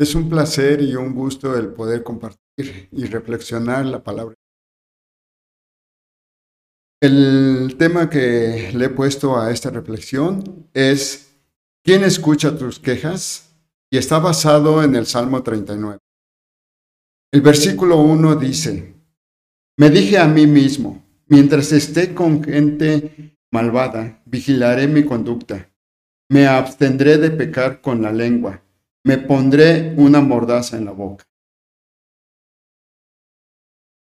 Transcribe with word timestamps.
Es 0.00 0.14
un 0.14 0.28
placer 0.28 0.80
y 0.80 0.94
un 0.94 1.12
gusto 1.12 1.56
el 1.56 1.72
poder 1.72 2.04
compartir 2.04 2.88
y 2.92 3.04
reflexionar 3.06 3.84
la 3.84 4.04
palabra. 4.04 4.36
El 7.00 7.74
tema 7.76 8.08
que 8.08 8.70
le 8.74 8.84
he 8.84 8.90
puesto 8.90 9.36
a 9.36 9.50
esta 9.50 9.70
reflexión 9.70 10.68
es 10.72 11.36
¿Quién 11.84 12.04
escucha 12.04 12.56
tus 12.56 12.78
quejas? 12.78 13.50
Y 13.90 13.98
está 13.98 14.20
basado 14.20 14.84
en 14.84 14.94
el 14.94 15.06
Salmo 15.06 15.42
39. 15.42 15.98
El 17.32 17.40
versículo 17.40 17.96
1 17.96 18.36
dice, 18.36 18.94
Me 19.76 19.90
dije 19.90 20.18
a 20.18 20.28
mí 20.28 20.46
mismo, 20.46 21.04
mientras 21.26 21.72
esté 21.72 22.14
con 22.14 22.44
gente 22.44 23.36
malvada, 23.50 24.22
vigilaré 24.26 24.86
mi 24.86 25.04
conducta, 25.04 25.72
me 26.30 26.46
abstendré 26.46 27.18
de 27.18 27.30
pecar 27.30 27.80
con 27.80 28.02
la 28.02 28.12
lengua 28.12 28.62
me 29.04 29.18
pondré 29.18 29.94
una 29.96 30.20
mordaza 30.20 30.76
en 30.76 30.84
la 30.84 30.92
boca. 30.92 31.24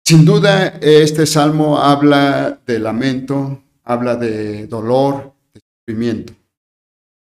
Sin 0.04 0.24
duda, 0.24 0.78
este 0.80 1.26
salmo 1.26 1.78
habla 1.78 2.60
de 2.64 2.78
lamento, 2.78 3.60
habla 3.82 4.14
de 4.14 4.66
dolor, 4.68 5.32
de 5.52 5.60
sufrimiento. 5.60 6.32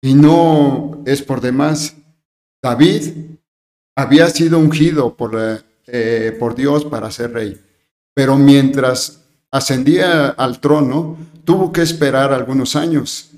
Y 0.01 0.15
no 0.15 1.03
es 1.05 1.21
por 1.21 1.39
demás. 1.39 1.95
David 2.63 3.13
había 3.95 4.27
sido 4.29 4.57
ungido 4.57 5.15
por, 5.15 5.63
eh, 5.85 6.35
por 6.39 6.55
Dios 6.55 6.83
para 6.85 7.11
ser 7.11 7.33
rey, 7.33 7.61
pero 8.15 8.37
mientras 8.37 9.23
ascendía 9.51 10.29
al 10.29 10.59
trono, 10.59 11.15
tuvo 11.45 11.71
que 11.71 11.83
esperar 11.83 12.33
algunos 12.33 12.75
años. 12.75 13.32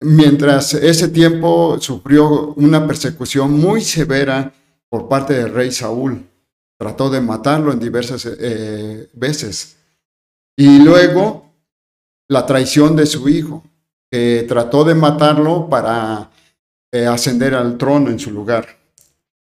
Mientras 0.00 0.74
ese 0.74 1.08
tiempo 1.08 1.76
sufrió 1.80 2.54
una 2.54 2.86
persecución 2.86 3.52
muy 3.52 3.80
severa 3.80 4.52
por 4.88 5.08
parte 5.08 5.34
del 5.34 5.52
rey 5.52 5.72
Saúl. 5.72 6.24
Trató 6.78 7.10
de 7.10 7.20
matarlo 7.20 7.72
en 7.72 7.80
diversas 7.80 8.24
eh, 8.26 9.08
veces. 9.14 9.76
Y 10.56 10.78
luego 10.78 11.52
la 12.28 12.46
traición 12.46 12.94
de 12.94 13.06
su 13.06 13.28
hijo, 13.28 13.64
que 14.10 14.44
trató 14.48 14.84
de 14.84 14.94
matarlo 14.94 15.68
para 15.68 16.30
eh, 16.92 17.06
ascender 17.06 17.54
al 17.54 17.76
trono 17.76 18.10
en 18.10 18.20
su 18.20 18.30
lugar. 18.30 18.66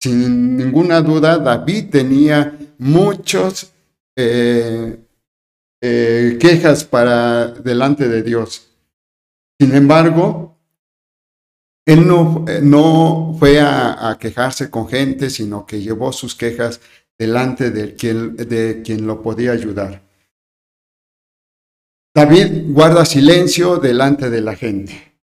Sin 0.00 0.56
ninguna 0.56 1.02
duda, 1.02 1.38
David 1.38 1.90
tenía 1.90 2.56
muchas 2.78 3.72
eh, 4.16 4.98
quejas 5.80 6.84
para 6.84 7.48
delante 7.48 8.08
de 8.08 8.22
Dios. 8.22 8.67
Sin 9.60 9.74
embargo, 9.74 10.56
él 11.86 12.06
no, 12.06 12.44
eh, 12.46 12.60
no 12.62 13.34
fue 13.38 13.60
a, 13.60 14.16
quejarse 14.20 14.70
con 14.70 14.88
gente, 14.88 15.30
sino 15.30 15.66
que 15.66 15.80
llevó 15.80 16.12
sus 16.12 16.34
quejas 16.34 16.80
delante 17.18 17.70
de 17.70 17.94
quien, 17.94 18.36
de 18.36 18.82
quien 18.84 19.06
lo 19.06 19.22
podía 19.22 19.52
ayudar. 19.52 20.02
David 22.14 22.72
guarda 22.72 23.04
silencio 23.04 23.78
delante 23.78 24.28
de 24.28 24.40
la 24.40 24.54
gente. 24.54 25.20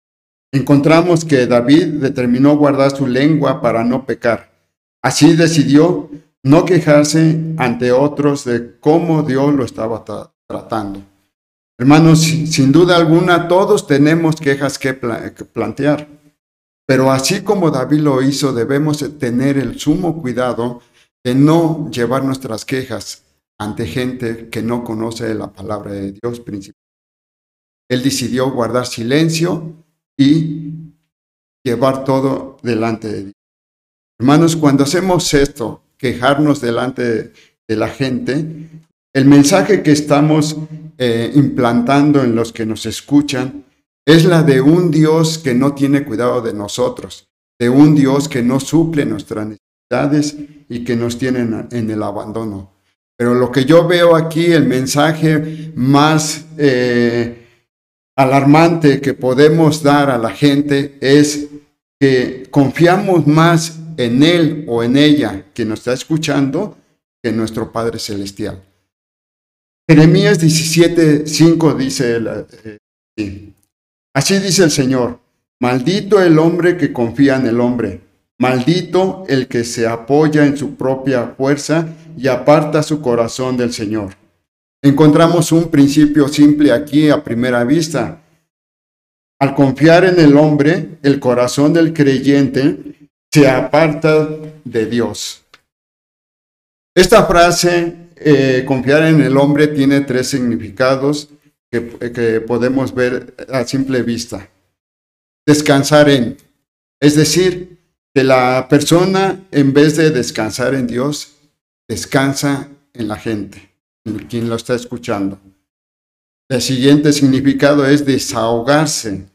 Encontramos 0.51 1.23
que 1.23 1.45
David 1.47 2.01
determinó 2.01 2.57
guardar 2.57 2.95
su 2.95 3.07
lengua 3.07 3.61
para 3.61 3.83
no 3.83 4.05
pecar. 4.05 4.51
Así 5.03 5.35
decidió 5.35 6.09
no 6.43 6.65
quejarse 6.65 7.39
ante 7.57 7.91
otros 7.91 8.45
de 8.45 8.79
cómo 8.79 9.23
Dios 9.23 9.53
lo 9.53 9.65
estaba 9.65 10.03
tratando. 10.47 11.01
Hermanos, 11.77 12.21
sin 12.21 12.71
duda 12.71 12.95
alguna, 12.95 13.49
todos 13.49 13.85
tenemos 13.85 14.37
quejas 14.37 14.79
que, 14.79 14.93
plantear. 14.93 16.07
Pero 16.87 17.11
así 17.11 17.41
como 17.41 17.69
David 17.69 17.99
lo 17.99 18.21
hizo, 18.21 18.53
debemos 18.53 19.03
tener 19.19 19.57
el 19.57 19.77
sumo 19.77 20.21
cuidado 20.21 20.81
de 21.23 21.35
no 21.35 21.89
llevar 21.91 22.23
nuestras 22.23 22.63
quejas 22.63 23.23
ante 23.57 23.87
gente 23.87 24.49
que 24.49 24.61
no 24.61 24.83
conoce 24.83 25.33
la 25.33 25.51
palabra 25.51 25.91
de 25.91 26.13
Dios 26.13 26.39
principal. 26.39 26.79
Él 27.89 28.03
decidió 28.03 28.51
guardar 28.51 28.85
silencio 28.85 29.73
y 30.17 30.71
llevar 31.63 32.05
todo 32.05 32.57
delante 32.63 33.07
de 33.07 33.23
Dios. 33.23 33.33
Hermanos, 34.17 34.55
cuando 34.55 34.85
hacemos 34.85 35.33
esto, 35.33 35.83
quejarnos 35.97 36.61
delante 36.61 37.33
de 37.67 37.75
la 37.75 37.89
gente, 37.89 38.69
el 39.13 39.25
mensaje 39.25 39.83
que 39.83 39.91
estamos 39.91 40.55
eh, 40.97 41.31
implantando 41.35 42.23
en 42.23 42.35
los 42.35 42.51
que 42.51 42.65
nos 42.65 42.85
escuchan 42.85 43.65
es 44.05 44.25
la 44.25 44.43
de 44.43 44.61
un 44.61 44.91
Dios 44.91 45.39
que 45.39 45.53
no 45.53 45.73
tiene 45.73 46.05
cuidado 46.05 46.41
de 46.41 46.53
nosotros, 46.53 47.27
de 47.59 47.69
un 47.69 47.95
Dios 47.95 48.29
que 48.29 48.43
no 48.43 48.59
suple 48.59 49.05
nuestras 49.05 49.47
necesidades 49.47 50.35
y 50.69 50.83
que 50.83 50.95
nos 50.95 51.17
tiene 51.17 51.39
en, 51.71 51.89
el 51.89 52.03
abandono. 52.03 52.71
Pero 53.17 53.33
lo 53.33 53.51
que 53.51 53.65
yo 53.65 53.87
veo 53.87 54.15
aquí, 54.15 54.45
el 54.45 54.67
mensaje 54.67 55.71
más 55.75 56.45
eh, 56.57 57.47
alarmante 58.15 59.01
que 59.01 59.13
podemos 59.13 59.81
dar 59.81 60.09
a 60.09 60.17
la 60.17 60.31
gente 60.31 60.97
es 61.01 61.47
que 61.99 62.47
confiamos 62.51 63.25
más 63.25 63.79
en 63.97 64.21
Él 64.21 64.65
o 64.67 64.83
en 64.83 64.97
ella 64.97 65.45
que 65.53 65.65
nos 65.65 65.79
está 65.79 65.93
escuchando 65.93 66.77
que 67.23 67.29
en 67.29 67.37
nuestro 67.37 67.71
Padre 67.71 67.99
Celestial. 67.99 68.61
Jeremías 69.87 70.39
17, 70.39 71.27
5 71.27 71.73
dice, 71.75 72.19
eh, 73.17 73.53
así 74.15 74.39
dice 74.39 74.63
el 74.63 74.71
Señor, 74.71 75.19
maldito 75.61 76.19
el 76.21 76.39
hombre 76.39 76.75
que 76.75 76.91
confía 76.91 77.35
en 77.35 77.45
el 77.45 77.61
hombre, 77.61 78.01
maldito 78.39 79.25
el 79.27 79.47
que 79.47 79.63
se 79.63 79.87
apoya 79.87 80.43
en 80.45 80.57
su 80.57 80.75
propia 80.75 81.35
fuerza 81.37 81.87
y 82.17 82.27
aparta 82.27 82.81
su 82.81 82.99
corazón 82.99 83.57
del 83.57 83.73
Señor. 83.73 84.15
Encontramos 84.81 85.51
un 85.51 85.69
principio 85.69 86.27
simple 86.27 86.71
aquí 86.71 87.09
a 87.09 87.23
primera 87.23 87.63
vista. 87.63 88.23
Al 89.39 89.53
confiar 89.53 90.05
en 90.05 90.19
el 90.19 90.35
hombre, 90.35 90.97
el 91.03 91.19
corazón 91.19 91.73
del 91.73 91.93
creyente 91.93 93.09
se 93.31 93.47
aparta 93.47 94.29
de 94.63 94.85
Dios. 94.87 95.43
Esta 96.95 97.25
frase 97.25 98.04
eh, 98.27 98.65
confiar 98.65 99.03
en 99.03 99.21
el 99.21 99.37
hombre 99.37 99.67
tiene 99.67 100.01
tres 100.01 100.29
significados 100.29 101.29
que, 101.69 102.41
podemos 102.41 102.95
ver 102.95 103.35
a 103.49 103.63
simple 103.65 104.01
vista. 104.01 104.49
Descansar 105.45 106.09
en, 106.09 106.35
es 106.99 107.15
decir, 107.15 107.77
que 108.15 108.23
la 108.23 108.67
persona 108.67 109.45
en 109.51 109.73
vez 109.73 109.95
de 109.95 110.09
descansar 110.09 110.73
en 110.73 110.87
Dios, 110.87 111.33
descansa 111.87 112.67
en 112.93 113.07
la 113.07 113.17
gente, 113.17 113.69
en 114.05 114.17
quien 114.25 114.49
lo 114.49 114.55
está 114.55 114.73
escuchando. 114.73 115.39
El 116.49 116.63
siguiente 116.63 117.13
significado 117.13 117.85
es 117.85 118.07
desahogarse. 118.07 119.27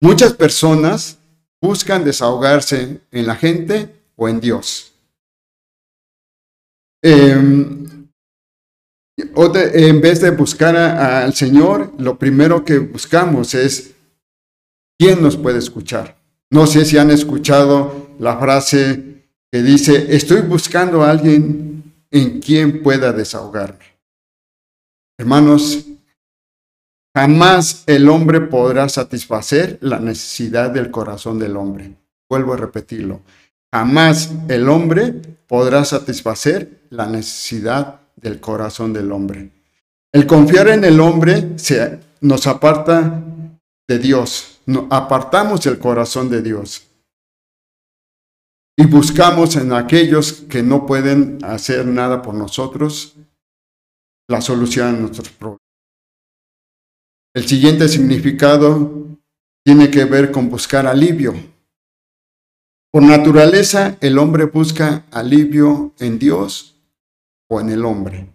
Muchas 0.00 0.32
personas 0.32 1.18
buscan 1.62 2.04
desahogarse 2.04 3.00
en 3.12 3.26
la 3.26 3.36
gente 3.36 3.94
o 4.16 4.28
en 4.28 4.40
Dios. 4.40 4.93
Em, 7.06 8.08
en 9.06 10.00
vez 10.00 10.22
de 10.22 10.30
buscar 10.30 10.74
al 10.74 11.34
Señor, 11.34 11.92
lo 11.98 12.18
primero 12.18 12.64
que 12.64 12.78
buscamos 12.78 13.54
es 13.54 13.94
quién 14.98 15.20
nos 15.20 15.36
puede 15.36 15.58
escuchar. 15.58 16.16
No 16.50 16.66
sé 16.66 16.86
si 16.86 16.96
han 16.96 17.10
escuchado 17.10 18.08
la 18.18 18.38
frase 18.38 19.26
que 19.52 19.62
dice, 19.62 20.16
estoy 20.16 20.40
buscando 20.40 21.02
a 21.02 21.10
alguien 21.10 21.92
en 22.10 22.40
quien 22.40 22.82
pueda 22.82 23.12
desahogarme. 23.12 23.84
Hermanos, 25.18 25.84
jamás 27.14 27.84
el 27.86 28.08
hombre 28.08 28.40
podrá 28.40 28.88
satisfacer 28.88 29.76
la 29.82 30.00
necesidad 30.00 30.70
del 30.70 30.90
corazón 30.90 31.38
del 31.38 31.58
hombre. 31.58 31.96
Vuelvo 32.30 32.54
a 32.54 32.56
repetirlo. 32.56 33.20
Jamás 33.74 34.30
el 34.46 34.68
hombre 34.68 35.10
podrá 35.48 35.84
satisfacer 35.84 36.86
la 36.90 37.08
necesidad 37.08 38.02
del 38.14 38.38
corazón 38.38 38.92
del 38.92 39.10
hombre. 39.10 39.50
El 40.12 40.28
confiar 40.28 40.68
en 40.68 40.84
el 40.84 41.00
hombre 41.00 41.58
se, 41.58 41.98
nos 42.20 42.46
aparta 42.46 43.20
de 43.88 43.98
Dios, 43.98 44.60
apartamos 44.90 45.66
el 45.66 45.80
corazón 45.80 46.30
de 46.30 46.40
Dios 46.40 46.86
y 48.76 48.86
buscamos 48.86 49.56
en 49.56 49.72
aquellos 49.72 50.34
que 50.48 50.62
no 50.62 50.86
pueden 50.86 51.40
hacer 51.42 51.84
nada 51.84 52.22
por 52.22 52.36
nosotros 52.36 53.16
la 54.28 54.40
solución 54.40 54.86
a 54.86 54.92
nuestros 55.00 55.30
problemas. 55.30 55.58
El 57.34 57.48
siguiente 57.48 57.88
significado 57.88 59.18
tiene 59.64 59.90
que 59.90 60.04
ver 60.04 60.30
con 60.30 60.48
buscar 60.48 60.86
alivio. 60.86 61.53
Por 62.94 63.02
naturaleza, 63.02 63.98
el 64.00 64.18
hombre 64.18 64.44
busca 64.44 65.04
alivio 65.10 65.94
en 65.98 66.16
Dios 66.16 66.76
o 67.50 67.60
en 67.60 67.70
el 67.70 67.84
hombre. 67.84 68.32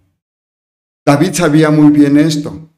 David 1.06 1.31
sabía 1.31 1.69
muy 1.69 1.94
bien 1.94 2.17
esto, 2.17 2.69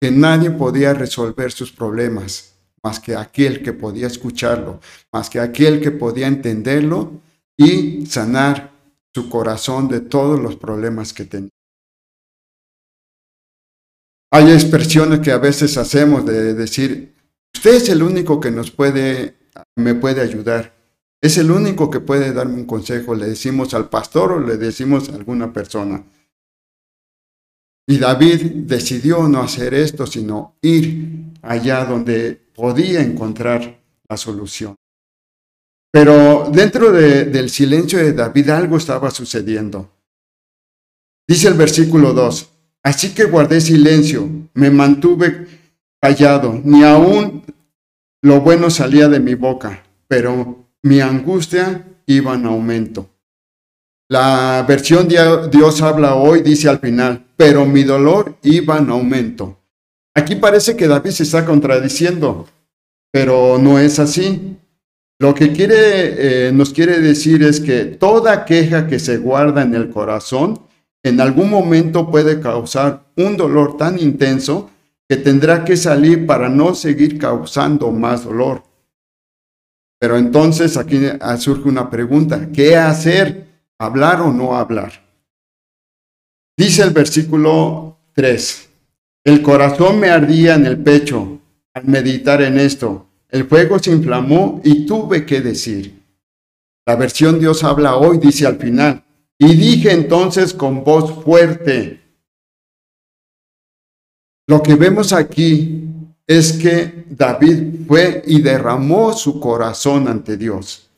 que 0.00 0.10
nadie 0.10 0.50
podía 0.50 0.94
resolver 0.94 1.52
sus 1.52 1.70
problemas 1.70 2.56
más 2.82 2.98
que 2.98 3.14
aquel 3.14 3.62
que 3.62 3.72
podía 3.72 4.08
escucharlo, 4.08 4.80
más 5.12 5.30
que 5.30 5.38
aquel 5.38 5.80
que 5.80 5.92
podía 5.92 6.26
entenderlo 6.26 7.20
y 7.56 8.04
sanar 8.06 8.72
su 9.14 9.30
corazón 9.30 9.86
de 9.86 10.00
todos 10.00 10.40
los 10.40 10.56
problemas 10.56 11.12
que 11.12 11.24
tenía. 11.24 11.50
Hay 14.32 14.50
expresiones 14.50 15.20
que 15.20 15.30
a 15.30 15.38
veces 15.38 15.76
hacemos 15.76 16.26
de 16.26 16.54
decir, 16.54 17.14
usted 17.54 17.74
es 17.74 17.88
el 17.90 18.02
único 18.02 18.40
que 18.40 18.50
nos 18.50 18.72
puede, 18.72 19.36
me 19.76 19.94
puede 19.94 20.20
ayudar. 20.20 20.77
Es 21.20 21.36
el 21.38 21.50
único 21.50 21.90
que 21.90 22.00
puede 22.00 22.32
darme 22.32 22.54
un 22.54 22.66
consejo. 22.66 23.14
Le 23.14 23.26
decimos 23.26 23.74
al 23.74 23.88
pastor 23.88 24.32
o 24.32 24.40
le 24.40 24.56
decimos 24.56 25.08
a 25.08 25.14
alguna 25.14 25.52
persona. 25.52 26.04
Y 27.86 27.98
David 27.98 28.66
decidió 28.66 29.26
no 29.28 29.40
hacer 29.40 29.74
esto, 29.74 30.06
sino 30.06 30.56
ir 30.60 31.32
allá 31.42 31.84
donde 31.84 32.34
podía 32.54 33.00
encontrar 33.00 33.80
la 34.08 34.16
solución. 34.16 34.76
Pero 35.90 36.50
dentro 36.52 36.92
del 36.92 37.48
silencio 37.48 37.98
de 37.98 38.12
David 38.12 38.50
algo 38.50 38.76
estaba 38.76 39.10
sucediendo. 39.10 39.90
Dice 41.26 41.48
el 41.48 41.54
versículo 41.54 42.12
2, 42.12 42.50
así 42.82 43.14
que 43.14 43.24
guardé 43.24 43.60
silencio, 43.60 44.28
me 44.54 44.70
mantuve 44.70 45.46
callado, 46.00 46.60
ni 46.64 46.84
aún 46.84 47.42
lo 48.22 48.40
bueno 48.40 48.70
salía 48.70 49.08
de 49.08 49.20
mi 49.20 49.34
boca, 49.34 49.82
pero 50.08 50.67
mi 50.82 51.00
angustia 51.00 51.84
iba 52.06 52.34
en 52.34 52.46
aumento. 52.46 53.08
La 54.10 54.64
versión 54.66 55.06
Dios 55.06 55.82
habla 55.82 56.14
hoy 56.14 56.40
dice 56.40 56.68
al 56.68 56.78
final, 56.78 57.26
pero 57.36 57.66
mi 57.66 57.82
dolor 57.82 58.36
iba 58.42 58.78
en 58.78 58.90
aumento. 58.90 59.58
Aquí 60.14 60.36
parece 60.36 60.76
que 60.76 60.88
David 60.88 61.10
se 61.10 61.24
está 61.24 61.44
contradiciendo, 61.44 62.46
pero 63.12 63.58
no 63.58 63.78
es 63.78 63.98
así. 63.98 64.56
Lo 65.20 65.34
que 65.34 65.52
eh, 65.58 66.52
nos 66.54 66.72
quiere 66.72 67.00
decir 67.00 67.42
es 67.42 67.60
que 67.60 67.84
toda 67.84 68.44
queja 68.44 68.86
que 68.86 68.98
se 68.98 69.18
guarda 69.18 69.62
en 69.62 69.74
el 69.74 69.90
corazón 69.90 70.60
en 71.02 71.20
algún 71.20 71.50
momento 71.50 72.10
puede 72.10 72.40
causar 72.40 73.04
un 73.16 73.36
dolor 73.36 73.76
tan 73.76 73.98
intenso 73.98 74.70
que 75.08 75.16
tendrá 75.16 75.64
que 75.64 75.76
salir 75.76 76.26
para 76.26 76.48
no 76.48 76.74
seguir 76.74 77.18
causando 77.18 77.90
más 77.90 78.24
dolor. 78.24 78.62
Pero 79.98 80.16
entonces 80.16 80.76
aquí 80.76 81.00
surge 81.38 81.68
una 81.68 81.90
pregunta, 81.90 82.48
¿qué 82.52 82.76
hacer? 82.76 83.48
¿Hablar 83.78 84.20
o 84.20 84.32
no 84.32 84.56
hablar? 84.56 84.92
Dice 86.56 86.82
el 86.82 86.90
versículo 86.90 87.98
3, 88.14 88.68
el 89.24 89.42
corazón 89.42 90.00
me 90.00 90.10
ardía 90.10 90.54
en 90.54 90.66
el 90.66 90.82
pecho 90.82 91.40
al 91.74 91.84
meditar 91.84 92.42
en 92.42 92.58
esto, 92.58 93.06
el 93.28 93.44
fuego 93.46 93.78
se 93.78 93.92
inflamó 93.92 94.60
y 94.64 94.86
tuve 94.86 95.24
que 95.24 95.40
decir. 95.40 96.02
La 96.86 96.96
versión 96.96 97.38
Dios 97.38 97.62
habla 97.62 97.96
hoy 97.96 98.18
dice 98.18 98.46
al 98.46 98.56
final, 98.56 99.04
y 99.38 99.54
dije 99.54 99.92
entonces 99.92 100.54
con 100.54 100.82
voz 100.82 101.22
fuerte, 101.22 102.00
lo 104.48 104.62
que 104.62 104.74
vemos 104.74 105.12
aquí 105.12 105.87
es 106.28 106.52
que 106.52 107.04
David 107.08 107.86
fue 107.86 108.22
y 108.26 108.42
derramó 108.42 109.14
su 109.14 109.40
corazón 109.40 110.06
ante 110.08 110.36
Dios. 110.36 110.90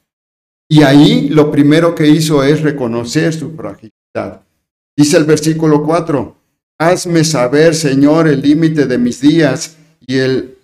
Y 0.69 0.83
ahí 0.83 1.29
lo 1.29 1.51
primero 1.51 1.95
que 1.95 2.09
hizo 2.09 2.43
es 2.43 2.63
reconocer 2.63 3.33
su 3.33 3.55
fragilidad. 3.55 4.43
Dice 4.97 5.17
el 5.17 5.25
versículo 5.25 5.85
4, 5.85 6.37
hazme 6.79 7.25
saber, 7.25 7.75
Señor, 7.75 8.29
el 8.29 8.43
límite 8.43 8.87
de 8.87 8.99
mis 8.99 9.21
días 9.21 9.77
y 10.07 10.19
el 10.19 10.59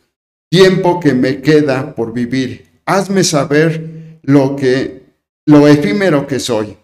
tiempo 0.50 0.98
que 1.00 1.14
me 1.14 1.40
queda 1.40 1.94
por 1.94 2.12
vivir. 2.12 2.66
Hazme 2.84 3.22
saber 3.24 4.18
lo 4.22 4.56
que 4.56 5.06
lo 5.46 5.68
efímero 5.68 6.26
que 6.26 6.40
soy. 6.40 6.76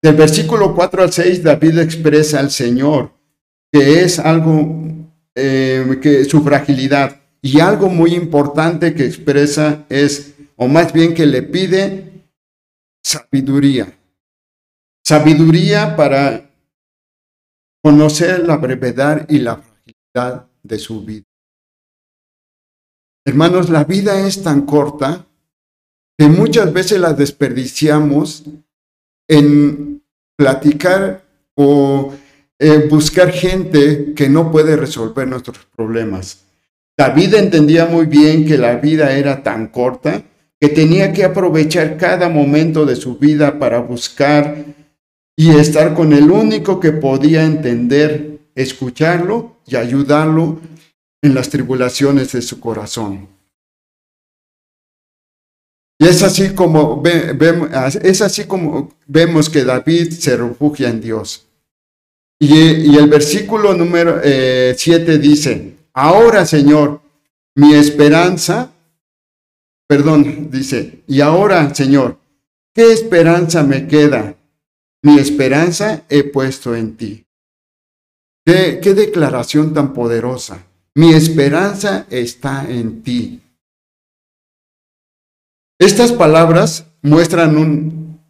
Del 0.00 0.14
versículo 0.14 0.74
4 0.74 1.02
al 1.02 1.12
6 1.12 1.42
David 1.42 1.78
expresa 1.78 2.38
al 2.38 2.50
Señor 2.50 3.10
que 3.72 4.02
es 4.02 4.18
algo 4.18 4.84
eh, 5.34 5.98
que 6.02 6.24
su 6.24 6.42
fragilidad. 6.42 7.20
Y 7.40 7.60
algo 7.60 7.88
muy 7.88 8.14
importante 8.14 8.94
que 8.94 9.06
expresa 9.06 9.84
es, 9.88 10.34
o 10.56 10.68
más 10.68 10.92
bien 10.92 11.14
que 11.14 11.26
le 11.26 11.42
pide, 11.42 12.26
sabiduría. 13.02 13.92
Sabiduría 15.04 15.96
para 15.96 16.50
conocer 17.82 18.46
la 18.46 18.56
brevedad 18.56 19.28
y 19.28 19.38
la 19.38 19.56
fragilidad 19.56 20.48
de 20.62 20.78
su 20.78 21.04
vida. 21.04 21.24
Hermanos, 23.24 23.70
la 23.70 23.84
vida 23.84 24.26
es 24.26 24.42
tan 24.42 24.66
corta 24.66 25.26
que 26.18 26.26
muchas 26.26 26.72
veces 26.72 27.00
la 27.00 27.12
desperdiciamos 27.12 28.44
en 29.28 30.04
platicar 30.36 31.24
o 31.54 32.14
eh, 32.64 32.86
buscar 32.88 33.32
gente 33.32 34.12
que 34.14 34.28
no 34.28 34.52
puede 34.52 34.76
resolver 34.76 35.26
nuestros 35.26 35.66
problemas. 35.74 36.44
David 36.96 37.34
entendía 37.34 37.86
muy 37.86 38.06
bien 38.06 38.46
que 38.46 38.56
la 38.56 38.76
vida 38.76 39.16
era 39.16 39.42
tan 39.42 39.66
corta 39.66 40.22
que 40.60 40.68
tenía 40.68 41.12
que 41.12 41.24
aprovechar 41.24 41.96
cada 41.96 42.28
momento 42.28 42.86
de 42.86 42.94
su 42.94 43.18
vida 43.18 43.58
para 43.58 43.80
buscar 43.80 44.64
y 45.36 45.50
estar 45.56 45.92
con 45.92 46.12
el 46.12 46.30
único 46.30 46.78
que 46.78 46.92
podía 46.92 47.44
entender, 47.44 48.38
escucharlo 48.54 49.56
y 49.66 49.74
ayudarlo 49.74 50.60
en 51.20 51.34
las 51.34 51.48
tribulaciones 51.48 52.30
de 52.30 52.42
su 52.42 52.60
corazón. 52.60 53.26
Y 55.98 56.06
es 56.06 56.22
así 56.22 56.54
como, 56.54 57.02
es 57.04 58.22
así 58.22 58.44
como 58.44 58.92
vemos 59.08 59.50
que 59.50 59.64
David 59.64 60.12
se 60.12 60.36
refugia 60.36 60.90
en 60.90 61.00
Dios. 61.00 61.48
Y, 62.44 62.96
el 62.96 63.08
versículo 63.08 63.72
número 63.72 64.20
7 64.20 64.74
eh, 64.84 65.18
dice, 65.18 65.76
ahora 65.92 66.44
Señor, 66.44 67.00
mi 67.54 67.72
esperanza, 67.74 68.72
perdón, 69.86 70.50
dice, 70.50 71.04
y 71.06 71.20
ahora 71.20 71.72
Señor, 71.72 72.18
¿qué 72.74 72.92
esperanza 72.92 73.62
me 73.62 73.86
queda? 73.86 74.34
Mi 75.04 75.20
esperanza 75.20 76.02
he 76.08 76.24
puesto 76.24 76.74
en 76.74 76.96
ti. 76.96 77.24
Qué, 78.44 78.80
qué 78.82 78.92
declaración 78.92 79.72
tan 79.72 79.92
poderosa. 79.92 80.66
Mi 80.96 81.14
esperanza 81.14 82.08
está 82.10 82.68
en 82.68 83.04
ti. 83.04 83.40
Estas 85.78 86.10
palabras 86.10 86.86
muestran 87.02 87.56
un, 87.56 88.20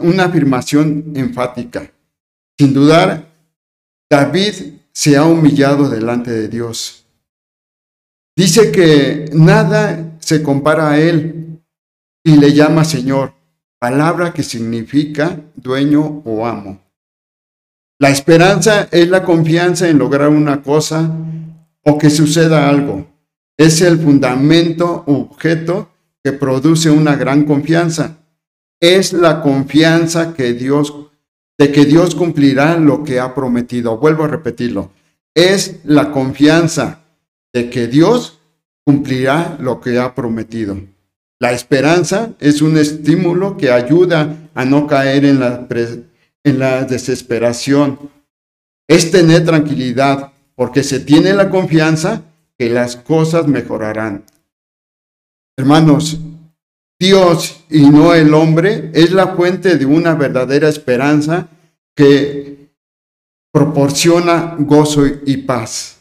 una 0.00 0.24
afirmación 0.24 1.12
enfática. 1.14 1.92
Sin 2.58 2.74
dudar, 2.74 3.35
David 4.08 4.74
se 4.92 5.16
ha 5.16 5.24
humillado 5.24 5.88
delante 5.88 6.30
de 6.30 6.48
Dios. 6.48 7.06
Dice 8.36 8.70
que 8.70 9.30
nada 9.32 10.16
se 10.20 10.42
compara 10.42 10.90
a 10.90 11.00
él 11.00 11.60
y 12.22 12.36
le 12.36 12.52
llama 12.52 12.84
Señor, 12.84 13.34
palabra 13.78 14.32
que 14.32 14.42
significa 14.42 15.40
dueño 15.54 16.22
o 16.24 16.46
amo. 16.46 16.80
La 17.98 18.10
esperanza 18.10 18.88
es 18.90 19.08
la 19.08 19.24
confianza 19.24 19.88
en 19.88 19.98
lograr 19.98 20.28
una 20.28 20.62
cosa 20.62 21.10
o 21.82 21.98
que 21.98 22.10
suceda 22.10 22.68
algo. 22.68 23.06
Es 23.56 23.80
el 23.80 23.98
fundamento 23.98 25.02
objeto 25.06 25.90
que 26.22 26.32
produce 26.32 26.90
una 26.90 27.16
gran 27.16 27.44
confianza. 27.44 28.18
Es 28.80 29.14
la 29.14 29.40
confianza 29.40 30.34
que 30.34 30.52
Dios 30.52 31.05
de 31.58 31.72
que 31.72 31.84
Dios 31.84 32.14
cumplirá 32.14 32.76
lo 32.78 33.02
que 33.02 33.20
ha 33.20 33.34
prometido. 33.34 33.98
Vuelvo 33.98 34.24
a 34.24 34.28
repetirlo. 34.28 34.90
Es 35.34 35.80
la 35.84 36.12
confianza 36.12 37.00
de 37.52 37.70
que 37.70 37.86
Dios 37.86 38.38
cumplirá 38.84 39.56
lo 39.60 39.80
que 39.80 39.98
ha 39.98 40.14
prometido. 40.14 40.78
La 41.38 41.52
esperanza 41.52 42.30
es 42.40 42.62
un 42.62 42.78
estímulo 42.78 43.56
que 43.56 43.70
ayuda 43.70 44.48
a 44.54 44.64
no 44.64 44.86
caer 44.86 45.24
en 45.24 45.40
la, 45.40 45.66
en 46.44 46.58
la 46.58 46.84
desesperación. 46.84 47.98
Es 48.88 49.10
tener 49.10 49.44
tranquilidad 49.44 50.32
porque 50.54 50.82
se 50.82 51.00
tiene 51.00 51.34
la 51.34 51.50
confianza 51.50 52.22
que 52.58 52.70
las 52.70 52.96
cosas 52.96 53.46
mejorarán. 53.46 54.24
Hermanos, 55.58 56.18
Dios 56.98 57.64
y 57.68 57.90
no 57.90 58.14
el 58.14 58.32
hombre 58.32 58.90
es 58.94 59.12
la 59.12 59.28
fuente 59.28 59.76
de 59.76 59.84
una 59.84 60.14
verdadera 60.14 60.68
esperanza 60.68 61.48
que 61.94 62.70
proporciona 63.52 64.56
gozo 64.58 65.06
y 65.24 65.38
paz. 65.38 65.98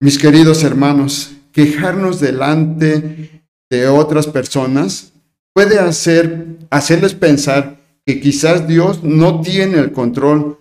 Mis 0.00 0.18
queridos 0.18 0.62
hermanos, 0.62 1.32
quejarnos 1.52 2.20
delante 2.20 3.42
de 3.70 3.86
otras 3.88 4.26
personas 4.26 5.12
puede 5.52 5.78
hacer, 5.78 6.56
hacerles 6.70 7.14
pensar 7.14 7.80
que 8.06 8.20
quizás 8.20 8.66
Dios 8.68 9.02
no 9.02 9.40
tiene 9.40 9.78
el 9.78 9.92
control 9.92 10.56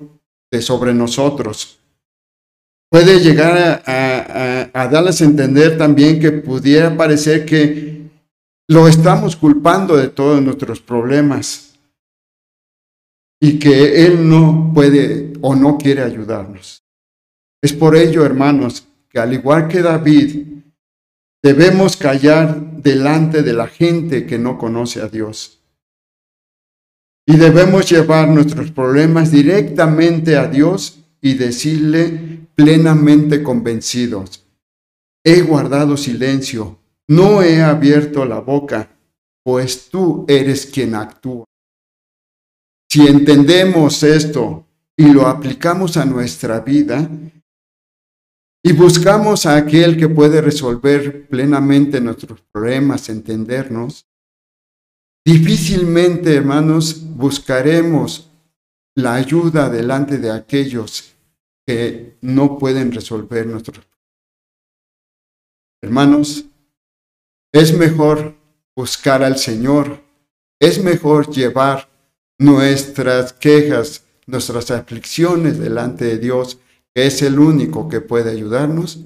de 0.51 0.61
sobre 0.61 0.93
nosotros. 0.93 1.79
puede 2.89 3.19
llegar 3.19 3.83
a, 3.85 4.87
darles 4.91 5.21
a 5.21 5.25
entender 5.25 5.77
también 5.77 6.19
que 6.19 6.31
pudiera 6.31 6.95
parecer 6.95 7.45
que 7.45 7.96
lo 8.69 8.87
estamos 8.87 9.35
culpando 9.35 9.95
de 9.95 10.09
todos 10.09 10.41
nuestros 10.41 10.81
problemas 10.81 11.75
y 13.39 13.59
que 13.59 14.05
Él 14.05 14.27
no 14.27 14.71
puede 14.73 15.33
o 15.41 15.55
no 15.55 15.77
quiere 15.77 16.03
ayudarnos. 16.03 16.83
Es 17.61 17.73
por 17.73 17.95
ello, 17.95 18.25
hermanos, 18.25 18.87
que 19.09 19.19
al 19.19 19.33
igual 19.33 19.67
que 19.67 19.81
David, 19.81 20.47
debemos 21.41 21.95
callar 21.95 22.81
delante 22.81 23.41
de 23.41 23.53
la 23.53 23.67
gente 23.67 24.25
que 24.25 24.37
no 24.37 24.57
conoce 24.57 25.01
a 25.01 25.07
Dios. 25.07 25.61
Y 27.25 27.37
debemos 27.37 27.89
llevar 27.89 28.29
nuestros 28.29 28.71
problemas 28.71 29.31
directamente 29.31 30.37
a 30.37 30.47
Dios 30.47 30.99
y 31.21 31.35
decirle 31.35 32.47
plenamente 32.55 33.43
convencidos, 33.43 34.45
he 35.23 35.41
guardado 35.41 35.97
silencio, 35.97 36.79
no 37.07 37.41
he 37.41 37.61
abierto 37.61 38.25
la 38.25 38.39
boca, 38.39 38.89
pues 39.43 39.89
tú 39.89 40.25
eres 40.27 40.65
quien 40.65 40.95
actúa. 40.95 41.45
Si 42.89 43.07
entendemos 43.07 44.03
esto 44.03 44.65
y 44.95 45.07
lo 45.07 45.27
aplicamos 45.27 45.97
a 45.97 46.05
nuestra 46.05 46.59
vida 46.61 47.09
y 48.63 48.73
buscamos 48.73 49.45
a 49.45 49.55
aquel 49.55 49.97
que 49.97 50.09
puede 50.09 50.41
resolver 50.41 51.27
plenamente 51.27 52.01
nuestros 52.01 52.41
problemas, 52.51 53.07
entendernos, 53.09 54.05
difícilmente, 55.25 56.35
hermanos, 56.35 57.01
buscaremos 57.15 58.31
la 58.95 59.13
ayuda 59.13 59.69
delante 59.69 60.17
de 60.17 60.31
aquellos 60.31 61.13
que 61.65 62.17
no 62.21 62.57
pueden 62.57 62.91
resolver 62.91 63.45
nuestros 63.45 63.77
problemas. 63.77 63.97
Hermanos, 65.81 66.45
es 67.59 67.73
mejor 67.73 68.35
buscar 68.75 69.23
al 69.23 69.37
Señor, 69.37 70.03
es 70.59 70.83
mejor 70.83 71.31
llevar 71.31 71.89
nuestras 72.37 73.33
quejas, 73.33 74.03
nuestras 74.27 74.69
aflicciones 74.69 75.57
delante 75.57 76.05
de 76.05 76.19
Dios, 76.19 76.59
que 76.93 77.07
es 77.07 77.23
el 77.23 77.39
único 77.39 77.89
que 77.89 77.99
puede 77.99 78.29
ayudarnos, 78.29 78.99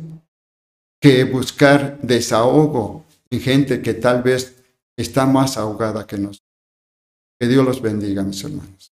que 1.00 1.24
buscar 1.24 1.98
desahogo 2.02 3.06
en 3.30 3.40
gente 3.40 3.82
que 3.82 3.94
tal 3.94 4.22
vez 4.22 4.62
está 4.98 5.26
más 5.26 5.56
ahogada 5.56 6.06
que 6.06 6.18
nosotros. 6.18 6.46
Que 7.40 7.48
Dios 7.48 7.66
los 7.66 7.82
bendiga, 7.82 8.22
mis 8.24 8.44
hermanos. 8.44 8.91